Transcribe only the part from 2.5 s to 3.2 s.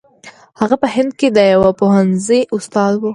استاد وو.